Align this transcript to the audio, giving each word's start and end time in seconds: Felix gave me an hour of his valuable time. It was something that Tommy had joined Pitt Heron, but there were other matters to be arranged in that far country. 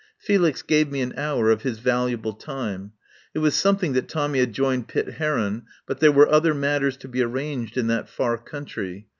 Felix 0.17 0.63
gave 0.63 0.89
me 0.91 1.01
an 1.01 1.13
hour 1.15 1.51
of 1.51 1.61
his 1.61 1.77
valuable 1.77 2.33
time. 2.33 2.91
It 3.35 3.37
was 3.37 3.53
something 3.53 3.93
that 3.93 4.07
Tommy 4.09 4.39
had 4.39 4.51
joined 4.51 4.87
Pitt 4.87 5.07
Heron, 5.19 5.65
but 5.85 5.99
there 5.99 6.11
were 6.11 6.27
other 6.27 6.55
matters 6.55 6.97
to 6.97 7.07
be 7.07 7.21
arranged 7.21 7.77
in 7.77 7.85
that 7.85 8.09
far 8.09 8.39
country. 8.39 9.05